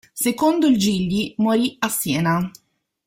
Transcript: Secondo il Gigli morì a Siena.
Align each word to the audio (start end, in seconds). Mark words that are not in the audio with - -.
Secondo 0.13 0.65
il 0.65 0.79
Gigli 0.79 1.35
morì 1.37 1.75
a 1.77 1.87
Siena. 1.87 2.51